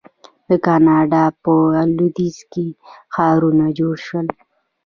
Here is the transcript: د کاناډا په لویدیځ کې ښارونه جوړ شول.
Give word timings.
د 0.47 0.49
کاناډا 0.65 1.23
په 1.43 1.53
لویدیځ 1.95 2.37
کې 2.51 2.65
ښارونه 3.13 3.65
جوړ 3.77 3.95
شول. 4.05 4.27